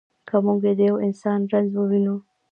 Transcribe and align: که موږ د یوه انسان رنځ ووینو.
که 0.27 0.35
موږ 0.45 0.59
د 0.77 0.79
یوه 0.87 0.99
انسان 1.07 1.39
رنځ 1.51 1.69
ووینو. 1.75 2.15